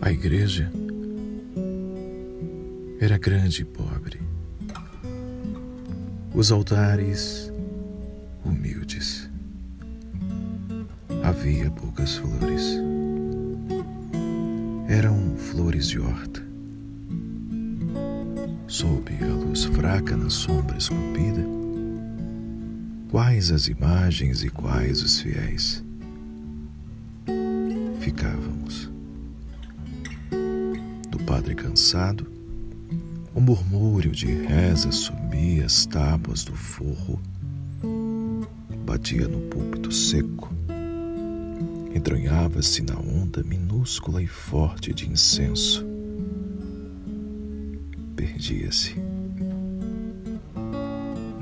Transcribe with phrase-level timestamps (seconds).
[0.00, 0.70] A igreja
[3.00, 4.20] era grande e pobre.
[6.32, 7.52] Os altares
[8.44, 9.28] humildes.
[11.24, 12.78] Havia poucas flores.
[14.88, 16.42] Eram flores de horta.
[18.68, 21.44] Sob a luz fraca na sombra esculpida,
[23.10, 25.82] quais as imagens e quais os fiéis.
[28.00, 28.97] Ficávamos.
[31.38, 32.26] Padre cansado,
[33.32, 37.20] o murmúrio de reza subia as tábuas do forro,
[38.84, 40.52] batia no púlpito seco,
[41.94, 45.86] entranhava-se na onda minúscula e forte de incenso.
[48.16, 48.96] Perdia-se.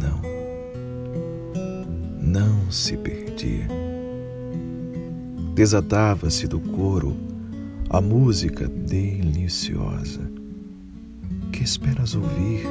[0.00, 0.22] Não,
[2.18, 3.68] não se perdia.
[5.54, 7.14] Desatava-se do coro
[7.92, 10.22] a música deliciosa.
[11.52, 12.66] Que esperas ouvir?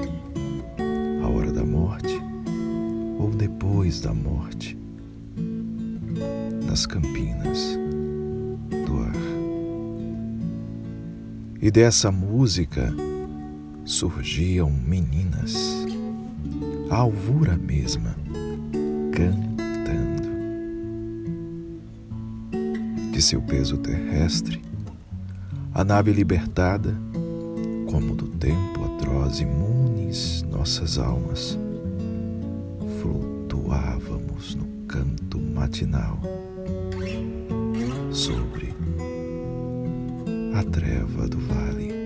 [1.24, 2.20] A hora da morte
[3.20, 4.76] ou depois da morte?
[6.66, 7.78] Nas campinas
[8.88, 9.14] do ar.
[11.62, 12.92] E dessa música
[13.86, 15.86] surgiam meninas,
[16.90, 18.16] a alvura mesma,
[19.12, 20.32] cantando.
[23.12, 24.60] De seu peso terrestre,
[25.74, 26.94] a nave libertada,
[27.90, 31.58] como do tempo atroz imunes nossas almas,
[33.02, 36.20] flutuávamos no canto matinal
[38.12, 38.74] sobre
[40.54, 42.01] a treva do vale.